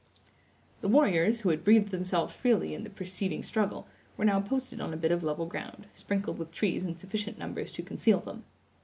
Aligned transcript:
The 0.81 0.87
warriors, 0.87 1.41
who 1.41 1.49
had 1.49 1.63
breathed 1.63 1.91
themselves 1.91 2.33
freely 2.33 2.73
in 2.73 2.83
the 2.83 2.89
preceding 2.89 3.43
struggle, 3.43 3.85
were 4.17 4.25
now 4.25 4.41
posted 4.41 4.81
on 4.81 4.95
a 4.95 4.97
bit 4.97 5.11
of 5.11 5.23
level 5.23 5.45
ground, 5.45 5.85
sprinkled 5.93 6.39
with 6.39 6.49
trees 6.49 6.83
in 6.85 6.97
sufficient 6.97 7.37
numbers 7.37 7.71
to 7.73 7.83
conceal 7.83 8.19
them. 8.19 8.43